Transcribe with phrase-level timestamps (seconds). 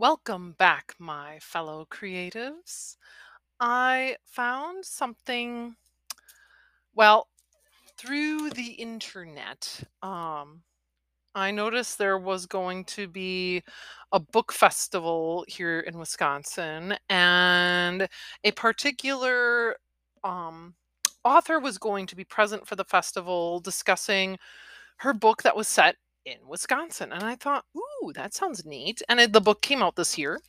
[0.00, 2.96] Welcome back, my fellow creatives.
[3.60, 5.76] I found something,
[6.94, 7.28] well,
[7.98, 9.82] through the internet.
[10.02, 10.62] Um,
[11.34, 13.62] I noticed there was going to be
[14.10, 18.08] a book festival here in Wisconsin, and
[18.42, 19.76] a particular
[20.24, 20.76] um,
[21.26, 24.38] author was going to be present for the festival discussing
[24.96, 27.12] her book that was set in Wisconsin.
[27.12, 29.02] And I thought, ooh, that sounds neat.
[29.08, 30.40] And it, the book came out this year.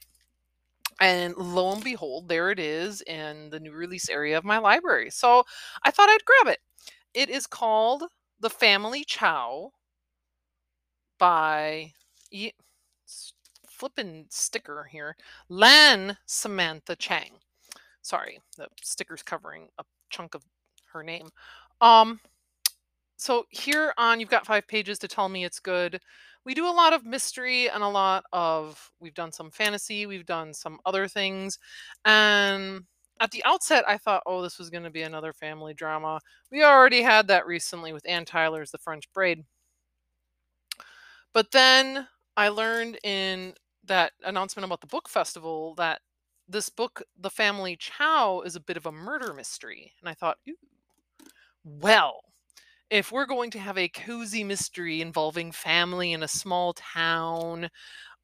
[1.00, 5.10] And lo and behold, there it is in the new release area of my library.
[5.10, 5.44] So
[5.84, 6.60] I thought I'd grab it.
[7.14, 8.04] It is called
[8.40, 9.72] The Family Chao
[11.18, 11.94] by
[13.68, 15.16] flipping sticker here,
[15.50, 17.32] Lan Samantha Chang.
[18.04, 20.44] Sorry, the sticker's covering a chunk of
[20.94, 21.30] her name.
[21.82, 22.20] Um,
[23.22, 26.00] so here on you've got five pages to tell me it's good.
[26.44, 30.26] We do a lot of mystery and a lot of we've done some fantasy, we've
[30.26, 31.60] done some other things.
[32.04, 32.82] And
[33.20, 36.20] at the outset I thought, oh, this was going to be another family drama.
[36.52, 39.46] We already had that recently with Anne Tyler's The French Braid.
[41.32, 43.54] But then I learned in
[43.86, 46.02] that announcement about the book festival that
[46.50, 49.94] this book, The Family Chao, is a bit of a murder mystery.
[50.02, 50.38] And I thought,
[51.64, 52.22] well,
[52.92, 57.70] if we're going to have a cozy mystery involving family in a small town,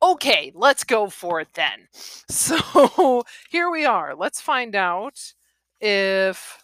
[0.04, 1.88] okay, let's go for it then.
[2.30, 4.14] So here we are.
[4.14, 5.34] Let's find out
[5.80, 6.62] if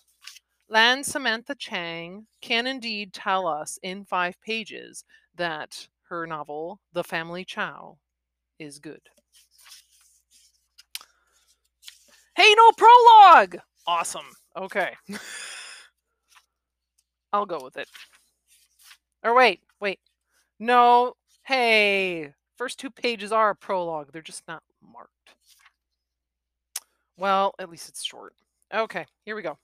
[0.69, 7.45] Lan Samantha Chang can indeed tell us in five pages that her novel, The Family
[7.45, 7.97] Chao,
[8.59, 9.01] is good.
[12.35, 13.57] Hey, no prologue!
[13.87, 14.25] Awesome.
[14.57, 14.91] Okay.
[17.33, 17.89] I'll go with it.
[19.23, 19.99] Or wait, wait.
[20.59, 21.15] No.
[21.43, 24.11] Hey, first two pages are a prologue.
[24.13, 25.09] They're just not marked.
[27.17, 28.33] Well, at least it's short.
[28.73, 29.57] Okay, here we go.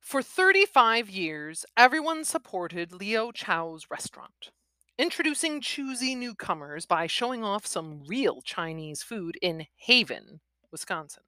[0.00, 4.50] For 35 years, everyone supported Leo Chao's restaurant,
[4.98, 10.40] introducing choosy newcomers by showing off some real Chinese food in Haven,
[10.70, 11.22] Wisconsin.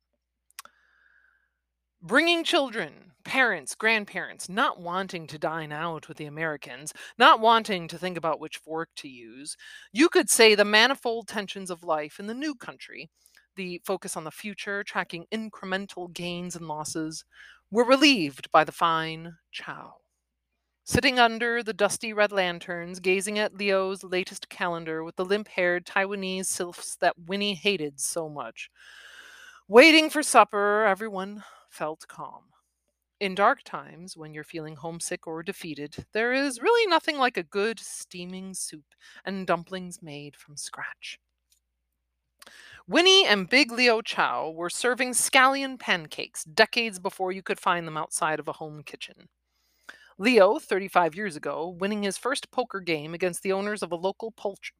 [2.06, 7.96] Bringing children, parents, grandparents, not wanting to dine out with the Americans, not wanting to
[7.96, 9.56] think about which fork to use.
[9.90, 13.08] You could say the manifold tensions of life in the new country,
[13.56, 17.24] the focus on the future, tracking incremental gains and losses,
[17.70, 19.94] were relieved by the fine chow.
[20.84, 25.86] Sitting under the dusty red lanterns, gazing at Leo's latest calendar with the limp haired
[25.86, 28.68] Taiwanese sylphs that Winnie hated so much.
[29.66, 31.42] Waiting for supper, everyone
[31.74, 32.44] felt calm.
[33.20, 37.42] In dark times, when you're feeling homesick or defeated, there is really nothing like a
[37.42, 41.18] good steaming soup and dumplings made from scratch.
[42.86, 47.96] Winnie and Big Leo Chao were serving scallion pancakes decades before you could find them
[47.96, 49.28] outside of a home kitchen.
[50.16, 54.32] Leo, 35 years ago, winning his first poker game against the owners of a local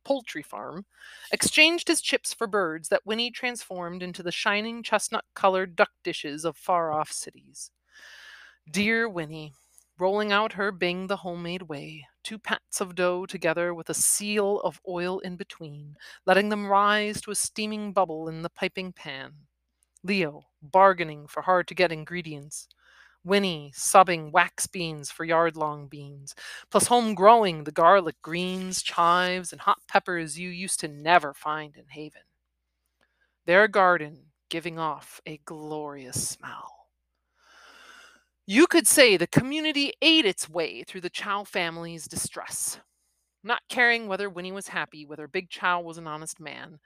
[0.05, 0.87] poultry farm,
[1.33, 6.45] exchanged his chips for birds that Winnie transformed into the shining chestnut colored duck dishes
[6.45, 7.73] of far off cities.
[8.71, 9.53] Dear Winnie,
[9.99, 14.61] rolling out her Bing the homemade way, two pats of dough together with a seal
[14.61, 15.97] of oil in between,
[16.27, 19.33] letting them rise to a steaming bubble in the piping pan.
[20.05, 22.69] Leo, bargaining for hard to get ingredients.
[23.25, 26.35] Winnie subbing wax beans for yard long beans,
[26.71, 31.77] plus home growing the garlic greens, chives, and hot peppers you used to never find
[31.77, 32.23] in Haven.
[33.47, 36.89] Their garden giving off a glorious smell.
[38.47, 42.79] You could say the community ate its way through the Chao family's distress,
[43.43, 46.79] not caring whether Winnie was happy, whether Big Chao was an honest man,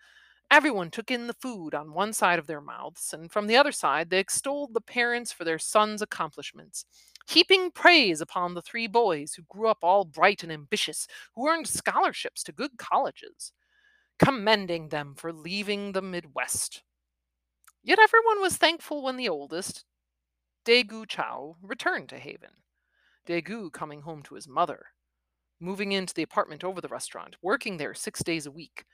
[0.50, 3.72] Everyone took in the food on one side of their mouths, and from the other
[3.72, 6.86] side they extolled the parents for their sons' accomplishments,
[7.28, 11.69] heaping praise upon the three boys who grew up all bright and ambitious, who earned
[11.69, 13.53] scholarships to good colleges,
[14.19, 16.82] commending them for leaving the Midwest.
[17.82, 19.84] Yet everyone was thankful when the oldest,
[20.64, 22.50] Dagou Chao, returned to Haven.
[23.26, 24.87] Dagou coming home to his mother,
[25.61, 28.84] moving into the apartment over the restaurant, working there six days a week.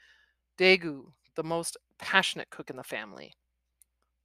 [0.59, 3.35] Dagou, the most passionate cook in the family.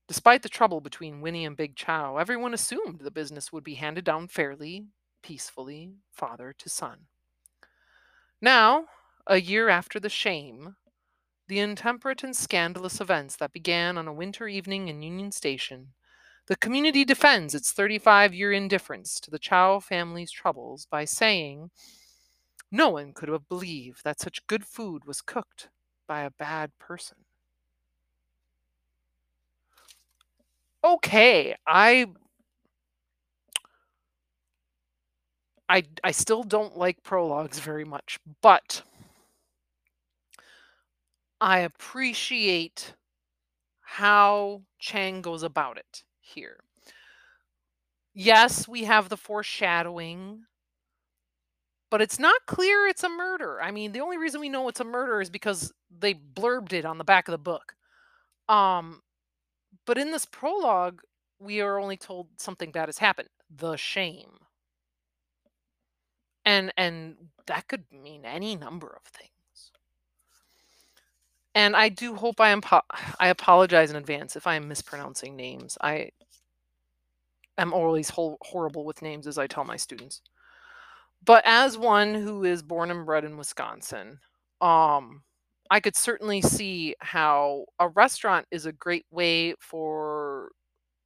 [0.08, 4.06] Despite the trouble between Winnie and Big Chao, everyone assumed the business would be handed
[4.06, 4.88] down fairly,
[5.22, 7.02] peacefully, father to son.
[8.42, 8.86] Now,
[9.28, 10.76] a year after the shame,
[11.48, 15.94] the intemperate and scandalous events that began on a winter evening in Union Station,
[16.48, 21.70] the community defends its 35 year indifference to the Chao family's troubles by saying,
[22.72, 25.70] No one could have believed that such good food was cooked
[26.10, 27.20] by a bad person.
[30.84, 32.08] Okay, I
[35.70, 38.84] I I still don't like prologues very much, but
[41.42, 42.94] I appreciate
[43.82, 46.60] how Chang goes about it here.
[48.14, 50.46] Yes, we have the foreshadowing,
[51.90, 53.62] but it's not clear it's a murder.
[53.62, 56.86] I mean, the only reason we know it's a murder is because they blurbed it
[56.86, 57.76] on the back of the book.
[58.48, 59.02] Um,
[59.86, 61.02] but in this prologue,
[61.40, 63.30] we are only told something bad has happened.
[63.56, 64.32] The shame.
[66.46, 67.16] And and
[67.48, 69.72] that could mean any number of things.
[71.56, 72.62] And I do hope I am
[73.20, 75.78] I apologize in advance if I am mispronouncing names.
[75.82, 76.12] I
[77.58, 80.22] am always ho- horrible with names as I tell my students.
[81.24, 84.20] But as one who is born and bred in Wisconsin,
[84.62, 85.24] um
[85.72, 90.50] I could certainly see how a restaurant is a great way for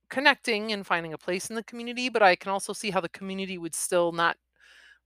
[0.09, 3.09] connecting and finding a place in the community, but I can also see how the
[3.09, 4.37] community would still not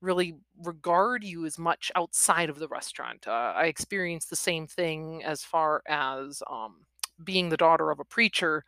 [0.01, 3.27] really regard you as much outside of the restaurant.
[3.27, 6.85] Uh, I experienced the same thing as far as um,
[7.23, 8.63] being the daughter of a preacher.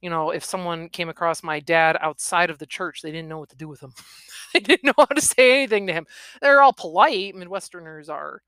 [0.00, 3.38] You know, if someone came across my dad outside of the church, they didn't know
[3.38, 3.92] what to do with him.
[4.54, 6.06] they didn't know how to say anything to him.
[6.40, 7.34] They're all polite.
[7.34, 8.42] Midwesterners are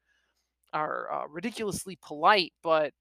[0.72, 2.92] are uh, ridiculously polite, but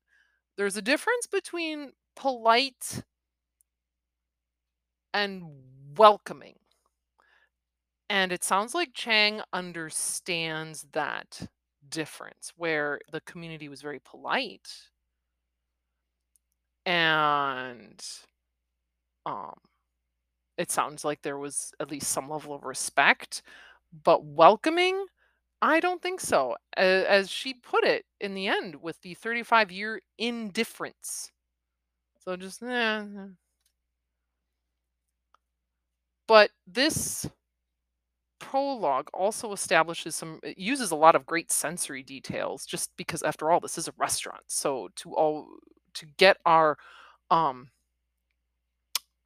[0.58, 3.04] there's a difference between polite
[5.14, 5.44] and
[5.98, 6.56] welcoming.
[8.10, 11.48] And it sounds like Chang understands that
[11.90, 14.70] difference where the community was very polite
[16.86, 18.04] and
[19.26, 19.54] um
[20.58, 23.42] it sounds like there was at least some level of respect
[24.04, 25.06] but welcoming
[25.62, 30.02] i don't think so as she put it in the end with the 35 year
[30.18, 31.32] indifference
[32.20, 33.04] so just eh.
[36.28, 37.28] but this
[38.40, 43.50] prologue also establishes some it uses a lot of great sensory details just because after
[43.50, 45.48] all this is a restaurant so to all
[45.96, 46.78] to get our
[47.32, 47.70] um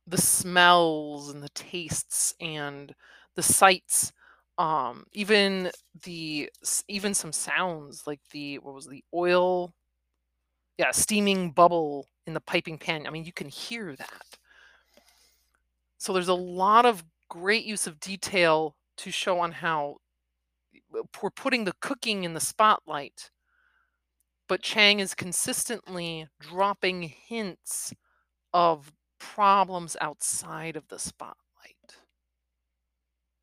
[0.07, 2.93] the smells and the tastes and
[3.35, 4.11] the sights
[4.57, 5.71] um even
[6.03, 6.49] the
[6.87, 9.73] even some sounds like the what was the oil?
[10.77, 14.37] Yeah steaming bubble in the piping pan i mean you can hear that.
[15.99, 19.97] So there's a lot of great use of detail to show on how
[20.91, 23.31] we're putting the cooking in the spotlight,
[24.49, 27.93] but Chang is consistently dropping hints
[28.53, 31.37] of problems outside of the spotlight,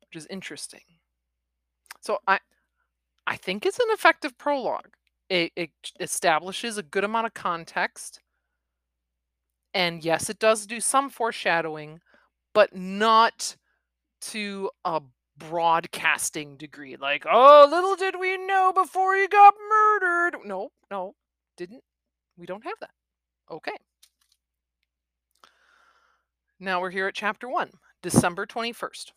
[0.01, 0.81] which is interesting.
[2.01, 2.39] So I,
[3.25, 4.89] I think it's an effective prologue.
[5.29, 8.21] It, it establishes a good amount of context,
[9.73, 12.01] and yes, it does do some foreshadowing,
[12.53, 13.55] but not
[14.21, 15.01] to a
[15.37, 16.95] broadcasting degree.
[16.95, 20.37] Like, oh, little did we know before he got murdered.
[20.45, 21.15] No, no,
[21.55, 21.83] didn't.
[22.37, 22.91] We don't have that.
[23.51, 23.75] Okay.
[26.59, 29.11] Now we're here at chapter one, December 21st.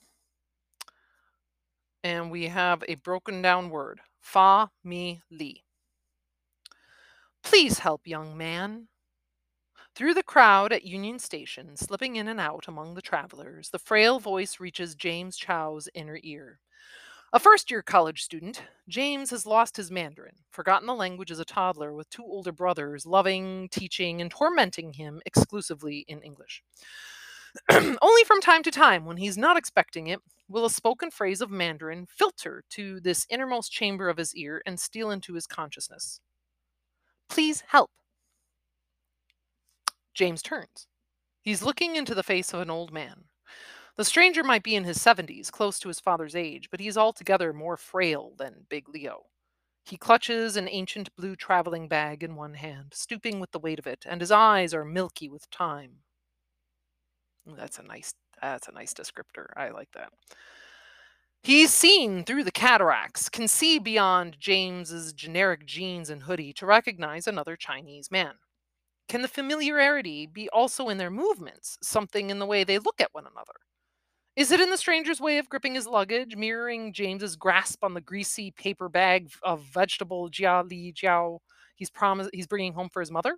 [2.02, 5.62] And we have a broken down word Fa Mi Li.
[7.42, 8.88] Please help, young man.
[9.94, 14.18] Through the crowd at Union Station, slipping in and out among the travelers, the frail
[14.18, 16.60] voice reaches James Chao's inner ear.
[17.32, 21.44] A first year college student, James has lost his Mandarin, forgotten the language as a
[21.44, 26.62] toddler, with two older brothers loving, teaching, and tormenting him exclusively in English.
[27.70, 31.50] Only from time to time, when he's not expecting it, will a spoken phrase of
[31.50, 36.20] Mandarin filter to this innermost chamber of his ear and steal into his consciousness.
[37.28, 37.90] Please help.
[40.20, 40.86] James turns.
[41.40, 43.24] He's looking into the face of an old man.
[43.96, 47.54] The stranger might be in his 70s, close to his father's age, but he's altogether
[47.54, 49.22] more frail than Big Leo.
[49.86, 53.86] He clutches an ancient blue traveling bag in one hand, stooping with the weight of
[53.86, 56.00] it, and his eyes are milky with time.
[57.46, 58.12] That's a nice
[58.42, 59.46] that's a nice descriptor.
[59.56, 60.12] I like that.
[61.42, 67.26] He's seen through the cataracts, can see beyond James's generic jeans and hoodie to recognize
[67.26, 68.34] another Chinese man.
[69.10, 73.12] Can the familiarity be also in their movements, something in the way they look at
[73.12, 73.54] one another?
[74.36, 78.00] Is it in the stranger's way of gripping his luggage, mirroring James's grasp on the
[78.00, 81.40] greasy paper bag of vegetable jia li jiao
[81.74, 83.36] he's promised he's bringing home for his mother?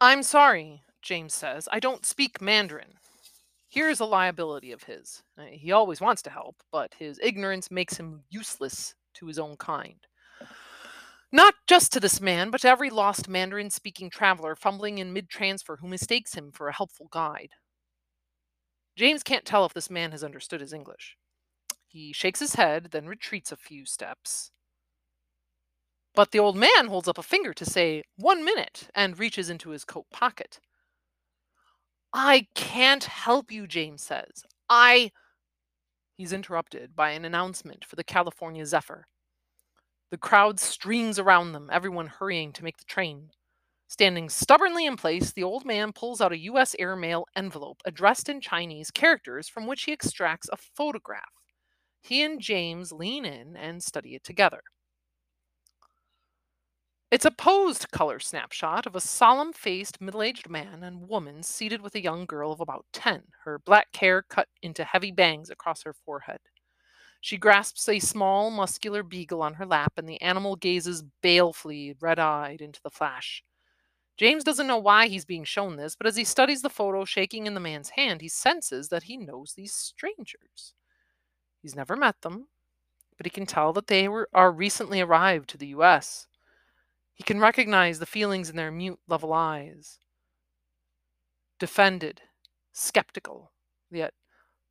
[0.00, 1.68] I'm sorry, James says.
[1.70, 2.94] I don't speak Mandarin.
[3.68, 5.22] Here's a liability of his.
[5.50, 9.98] He always wants to help, but his ignorance makes him useless to his own kind.
[11.32, 15.28] Not just to this man, but to every lost Mandarin speaking traveler fumbling in mid
[15.28, 17.50] transfer who mistakes him for a helpful guide.
[18.96, 21.16] James can't tell if this man has understood his English.
[21.86, 24.50] He shakes his head, then retreats a few steps.
[26.14, 29.70] But the old man holds up a finger to say, one minute, and reaches into
[29.70, 30.60] his coat pocket.
[32.12, 34.44] I can't help you, James says.
[34.70, 35.10] I.
[36.16, 39.06] He's interrupted by an announcement for the California Zephyr.
[40.10, 43.30] The crowd streams around them, everyone hurrying to make the train.
[43.88, 46.74] Standing stubbornly in place, the old man pulls out a U.S.
[46.78, 51.32] airmail envelope addressed in Chinese characters from which he extracts a photograph.
[52.00, 54.62] He and James lean in and study it together.
[57.10, 61.80] It's a posed color snapshot of a solemn faced middle aged man and woman seated
[61.80, 65.82] with a young girl of about 10, her black hair cut into heavy bangs across
[65.82, 66.40] her forehead.
[67.26, 72.20] She grasps a small, muscular beagle on her lap, and the animal gazes balefully, red
[72.20, 73.42] eyed, into the flash.
[74.16, 77.48] James doesn't know why he's being shown this, but as he studies the photo shaking
[77.48, 80.74] in the man's hand, he senses that he knows these strangers.
[81.60, 82.46] He's never met them,
[83.16, 86.28] but he can tell that they were, are recently arrived to the U.S.
[87.12, 89.98] He can recognize the feelings in their mute, level eyes.
[91.58, 92.22] Defended,
[92.72, 93.50] skeptical,
[93.90, 94.14] yet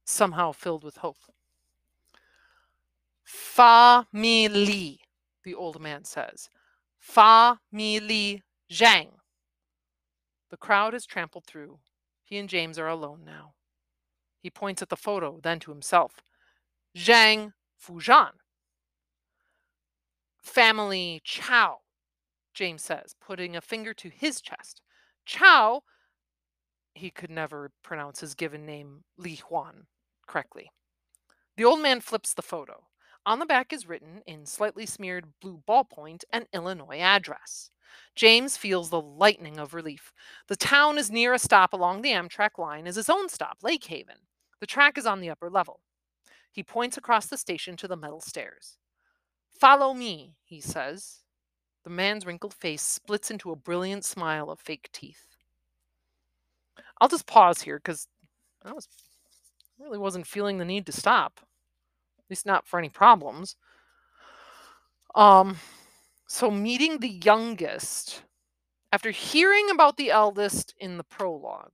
[0.05, 1.17] somehow filled with hope.
[3.25, 4.99] Family,
[5.43, 6.49] the old man says.
[6.99, 9.09] Family Zhang.
[10.51, 11.79] The crowd is trampled through.
[12.23, 13.53] He and James are alone now.
[14.39, 16.21] He points at the photo, then to himself.
[16.95, 17.53] Zhang
[17.83, 18.31] Fuzhan.
[20.41, 21.79] Family Chao.
[22.53, 24.81] James says, putting a finger to his chest.
[25.25, 25.81] Chao,
[26.93, 29.87] he could never pronounce his given name, Li Huan,
[30.27, 30.69] correctly.
[31.57, 32.85] The old man flips the photo.
[33.25, 37.71] On the back is written, in slightly smeared blue ballpoint, an Illinois address.
[38.15, 40.13] James feels the lightning of relief.
[40.47, 43.85] The town is near a stop along the Amtrak line as his own stop, Lake
[43.85, 44.17] Haven.
[44.59, 45.81] The track is on the upper level.
[46.51, 48.77] He points across the station to the metal stairs.
[49.59, 51.25] Follow me, he says,
[51.85, 55.27] the man's wrinkled face splits into a brilliant smile of fake teeth.
[56.99, 58.07] I'll just pause here because
[58.63, 58.87] I was
[59.79, 61.41] really wasn't feeling the need to stop.
[62.25, 63.55] At least not for any problems.
[65.13, 65.57] Um
[66.27, 68.23] so meeting the youngest
[68.91, 71.71] after hearing about the eldest in the prologue.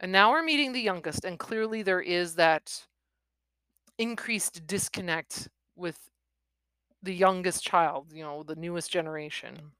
[0.00, 2.86] And now we're meeting the youngest and clearly there is that
[3.98, 5.98] increased disconnect with
[7.02, 9.72] the youngest child, you know, the newest generation.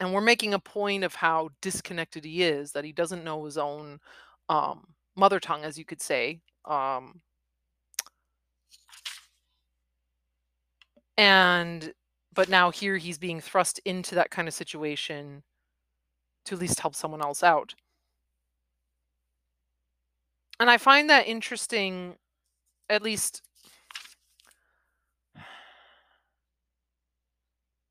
[0.00, 3.56] And we're making a point of how disconnected he is, that he doesn't know his
[3.56, 4.00] own
[4.48, 6.40] um, mother tongue, as you could say.
[6.64, 7.20] Um,
[11.16, 11.92] and
[12.34, 15.42] but now here he's being thrust into that kind of situation
[16.44, 17.74] to at least help someone else out.
[20.60, 22.16] And I find that interesting,
[22.90, 23.42] at least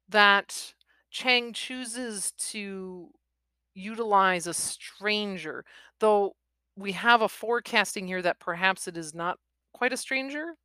[0.10, 0.74] that
[1.12, 3.10] Chang chooses to
[3.76, 5.66] utilize a stranger,
[6.00, 6.36] though
[6.78, 9.40] we have a forecasting here that perhaps it is not
[9.74, 10.56] quite a stranger?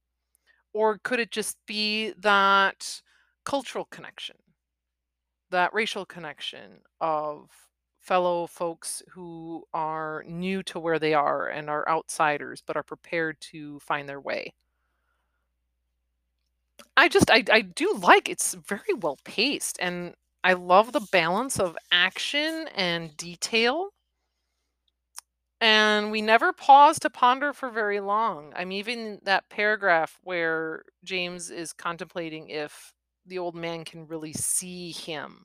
[0.78, 3.02] Or could it just be that
[3.44, 4.36] cultural connection,
[5.50, 7.50] that racial connection of
[8.00, 13.40] fellow folks who are new to where they are and are outsiders but are prepared
[13.52, 14.52] to find their way?
[16.96, 21.58] I just I I do like it's very well paced and I love the balance
[21.58, 23.90] of action and detail.
[25.60, 28.52] And we never pause to ponder for very long.
[28.54, 32.92] I'm even that paragraph where James is contemplating if
[33.26, 35.44] the old man can really see him.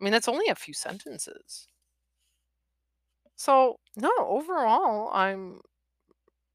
[0.00, 1.68] I mean, that's only a few sentences.
[3.36, 5.60] So, no, overall, I'm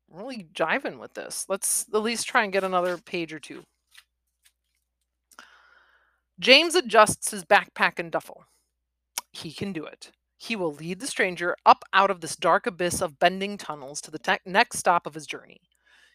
[0.10, 1.46] really jiving with this.
[1.48, 3.64] Let's at least try and get another page or two.
[6.40, 8.44] James adjusts his backpack and duffel.
[9.32, 10.12] He can do it.
[10.44, 14.12] He will lead the stranger up out of this dark abyss of bending tunnels to
[14.12, 15.62] the te- next stop of his journey.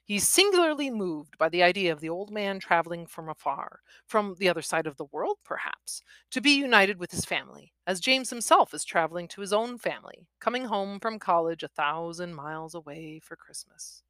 [0.04, 4.50] He's singularly moved by the idea of the old man traveling from afar, from the
[4.50, 8.75] other side of the world, perhaps, to be united with his family, as James himself
[8.75, 13.35] is traveling to his own family, coming home from college a thousand miles away for
[13.35, 14.02] Christmas.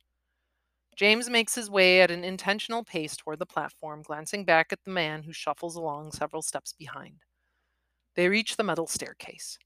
[0.96, 4.90] James makes his way at an intentional pace toward the platform, glancing back at the
[4.90, 7.22] man who shuffles along several steps behind.
[8.16, 9.60] They reach the metal staircase.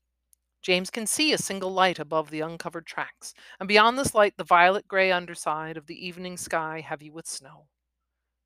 [0.62, 4.45] James can see a single light above the uncovered tracks, and beyond this light, the
[4.45, 7.66] violet gray underside of the evening sky heavy with snow.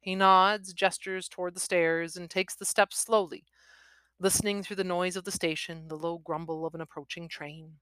[0.00, 3.44] He nods, gestures toward the stairs, and takes the steps slowly,
[4.18, 7.75] listening through the noise of the station, the low grumble of an approaching train.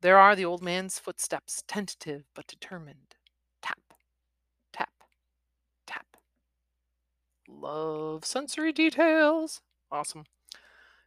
[0.00, 3.14] There are the old man's footsteps, tentative but determined.
[3.62, 3.94] Tap,
[4.72, 4.92] tap,
[5.86, 6.06] tap.
[7.48, 9.60] Love sensory details.
[9.92, 10.24] Awesome.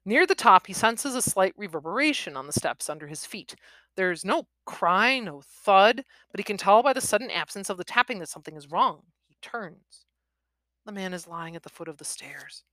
[0.07, 3.55] Near the top, he senses a slight reverberation on the steps under his feet.
[3.95, 7.83] There's no cry, no thud, but he can tell by the sudden absence of the
[7.83, 9.01] tapping that something is wrong.
[9.27, 10.05] He turns.
[10.85, 12.63] The man is lying at the foot of the stairs.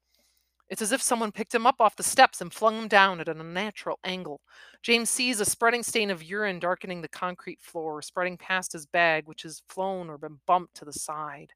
[0.69, 3.29] It's as if someone picked him up off the steps and flung him down at
[3.29, 4.41] an unnatural angle.
[4.83, 9.27] James sees a spreading stain of urine darkening the concrete floor, spreading past his bag,
[9.27, 11.53] which has flown or been bumped to the side.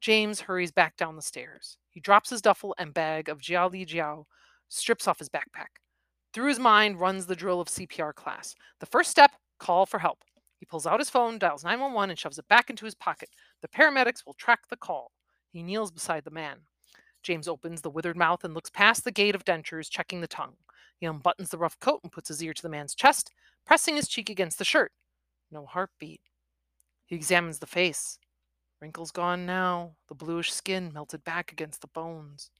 [0.00, 1.76] James hurries back down the stairs.
[1.90, 4.26] He drops his duffel and bag of Jiao Li Jiao,
[4.70, 5.78] strips off his backpack.
[6.32, 8.54] Through his mind runs the drill of CPR class.
[8.78, 10.20] The first step, call for help.
[10.58, 13.30] He pulls out his phone, dials 911, and shoves it back into his pocket.
[13.62, 15.10] The paramedics will track the call.
[15.52, 16.60] He kneels beside the man.
[17.22, 20.56] James opens the withered mouth and looks past the gate of dentures, checking the tongue.
[20.98, 23.30] He unbuttons the rough coat and puts his ear to the man's chest,
[23.66, 24.92] pressing his cheek against the shirt.
[25.50, 26.20] No heartbeat.
[27.06, 28.18] He examines the face.
[28.80, 32.50] Wrinkles gone now, the bluish skin melted back against the bones.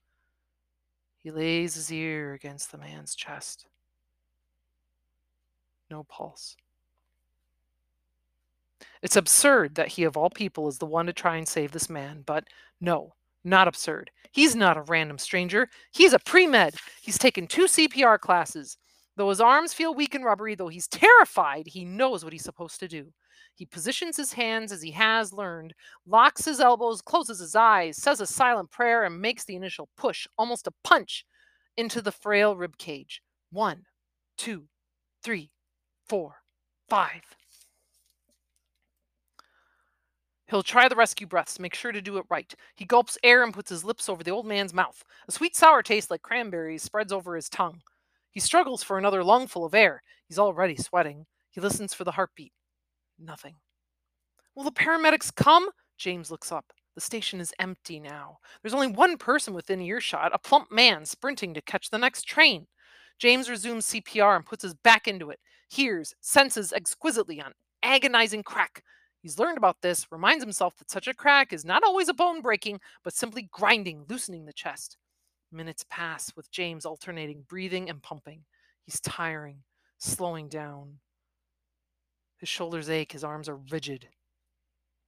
[1.23, 3.67] He lays his ear against the man's chest.
[5.89, 6.55] No pulse.
[9.01, 11.89] It's absurd that he, of all people, is the one to try and save this
[11.89, 12.45] man, but
[12.79, 13.13] no,
[13.43, 14.09] not absurd.
[14.31, 15.69] He's not a random stranger.
[15.91, 16.75] He's a pre med.
[17.01, 18.77] He's taken two CPR classes.
[19.17, 22.79] Though his arms feel weak and rubbery, though he's terrified, he knows what he's supposed
[22.79, 23.11] to do.
[23.55, 25.73] He positions his hands as he has learned,
[26.05, 30.25] locks his elbows, closes his eyes, says a silent prayer, and makes the initial push,
[30.37, 31.25] almost a punch,
[31.77, 33.21] into the frail rib cage.
[33.51, 33.85] One,
[34.37, 34.67] two,
[35.23, 35.51] three,
[36.07, 36.37] four,
[36.89, 37.21] five.
[40.47, 42.53] He'll try the rescue breaths, make sure to do it right.
[42.75, 45.01] He gulps air and puts his lips over the old man's mouth.
[45.29, 47.81] A sweet sour taste like cranberries spreads over his tongue.
[48.31, 50.03] He struggles for another lungful of air.
[50.27, 51.25] He's already sweating.
[51.51, 52.51] He listens for the heartbeat.
[53.21, 53.55] Nothing.
[54.55, 55.69] Will the paramedics come?
[55.97, 56.73] James looks up.
[56.95, 58.39] The station is empty now.
[58.61, 62.67] There's only one person within earshot, a plump man sprinting to catch the next train.
[63.17, 67.53] James resumes CPR and puts his back into it, hears, senses exquisitely on
[67.83, 68.83] agonizing crack.
[69.21, 72.41] He's learned about this, reminds himself that such a crack is not always a bone
[72.41, 74.97] breaking, but simply grinding, loosening the chest.
[75.51, 78.43] Minutes pass with James alternating breathing and pumping.
[78.85, 79.59] He's tiring,
[79.99, 80.97] slowing down.
[82.41, 84.07] His shoulders ache, his arms are rigid.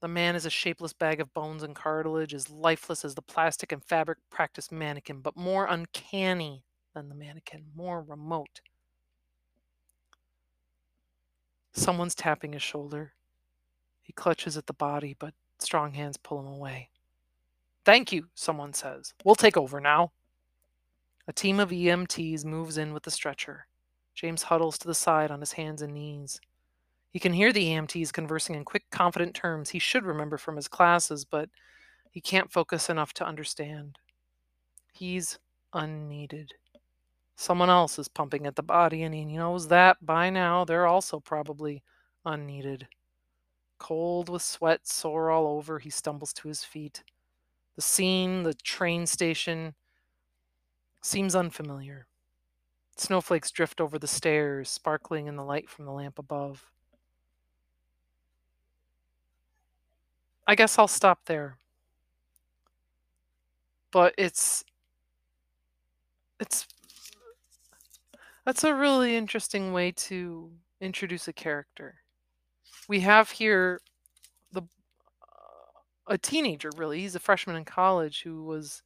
[0.02, 3.72] The man is a shapeless bag of bones and cartilage, as lifeless as the plastic
[3.72, 8.62] and fabric practice mannequin, but more uncanny than the mannequin, more remote.
[11.72, 13.13] Someone's tapping his shoulder.
[14.04, 16.91] He clutches at the body, but strong hands pull him away.
[17.84, 19.15] Thank you, someone says.
[19.26, 20.12] We'll take over now.
[21.28, 23.65] A team of EMTs moves in with the stretcher.
[24.13, 26.39] James huddles to the side on his hands and knees.
[27.13, 30.67] He can hear the EMTs conversing in quick, confident terms he should remember from his
[30.67, 31.47] classes, but
[32.10, 33.99] he can't focus enough to understand.
[34.91, 35.38] He's
[35.73, 36.56] unneeded.
[37.36, 41.19] Someone else is pumping at the body, and he knows that by now they're also
[41.19, 41.84] probably
[42.26, 42.88] unneeded.
[43.78, 47.04] Cold with sweat, sore all over, he stumbles to his feet.
[47.76, 49.76] The scene, the train station,
[51.02, 52.08] seems unfamiliar.
[52.97, 56.71] Snowflakes drift over the stairs, sparkling in the light from the lamp above.
[60.47, 61.58] I guess I'll stop there.
[63.91, 64.63] But it's
[66.39, 66.67] it's
[68.45, 70.51] that's a really interesting way to
[70.82, 71.95] introduce a character.
[72.89, 73.79] We have here
[74.51, 74.63] the
[76.08, 77.01] a teenager really.
[77.01, 78.84] He's a freshman in college who was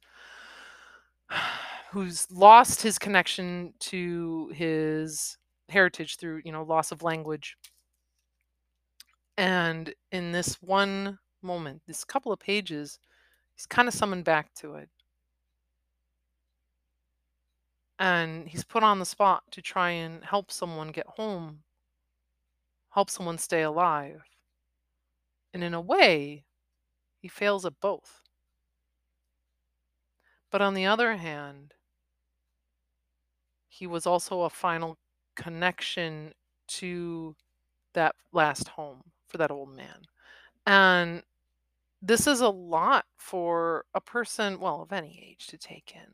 [1.90, 5.36] who's lost his connection to his
[5.68, 7.56] heritage through you know loss of language.
[9.36, 12.98] And in this one moment this couple of pages
[13.54, 14.88] he's kind of summoned back to it
[17.98, 21.62] and he's put on the spot to try and help someone get home
[22.90, 24.22] help someone stay alive.
[25.52, 26.44] And in a way,
[27.20, 28.22] he fails at both.
[30.50, 31.74] But on the other hand,
[33.68, 34.98] he was also a final
[35.36, 36.32] connection
[36.66, 37.36] to
[37.94, 40.02] that last home for that old man.
[40.66, 41.22] And
[42.00, 46.12] this is a lot for a person, well, of any age to take in.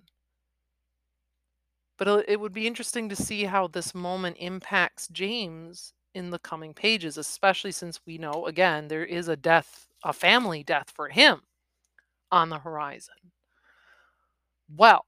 [1.98, 6.38] But uh, it would be interesting to see how this moment impacts James in the
[6.38, 11.08] coming pages, especially since we know, again, there is a death, a family death for
[11.08, 11.42] him
[12.30, 13.14] on the horizon.
[14.74, 15.04] Well,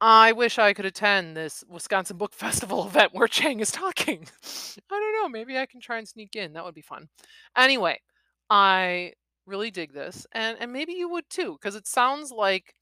[0.00, 4.26] I wish I could attend this Wisconsin Book Festival event where Chang is talking.
[4.44, 5.28] I don't know.
[5.28, 6.52] Maybe I can try and sneak in.
[6.54, 7.08] That would be fun.
[7.56, 8.00] Anyway,
[8.48, 9.12] I
[9.50, 12.74] really dig this, and and maybe you would too, because it sounds like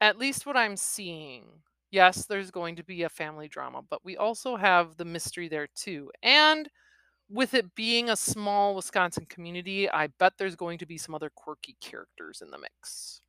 [0.00, 1.44] at least what I'm seeing.
[1.90, 5.68] Yes, there's going to be a family drama, but we also have the mystery there
[5.74, 6.10] too.
[6.22, 6.68] And
[7.30, 11.30] with it being a small Wisconsin community, I bet there's going to be some other
[11.34, 13.20] quirky characters in the mix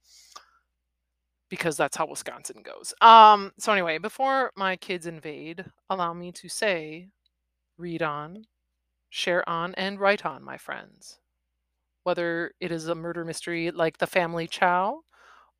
[1.50, 2.94] because that's how Wisconsin goes.
[3.02, 7.10] Um, so anyway, before my kids invade, allow me to say,
[7.78, 8.46] read on,
[9.10, 11.20] share on, and write on, my friends.
[12.04, 15.02] Whether it is a murder mystery like The Family Chao,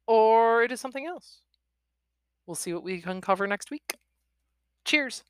[0.08, 1.42] or it is something else.
[2.46, 3.98] We'll see what we can cover next week.
[4.86, 5.24] Cheers.